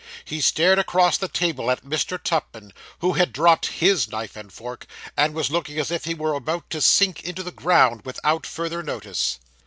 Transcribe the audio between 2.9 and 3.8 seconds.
who had dropped